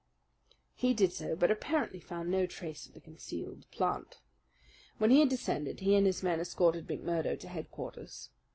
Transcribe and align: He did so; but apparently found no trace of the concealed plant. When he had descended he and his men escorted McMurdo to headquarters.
He 0.73 0.95
did 0.95 1.13
so; 1.13 1.35
but 1.35 1.51
apparently 1.51 1.99
found 1.99 2.31
no 2.31 2.47
trace 2.47 2.87
of 2.87 2.95
the 2.95 2.99
concealed 2.99 3.69
plant. 3.69 4.17
When 4.97 5.11
he 5.11 5.19
had 5.19 5.29
descended 5.29 5.81
he 5.81 5.93
and 5.93 6.07
his 6.07 6.23
men 6.23 6.39
escorted 6.39 6.87
McMurdo 6.87 7.39
to 7.39 7.47
headquarters. 7.47 8.31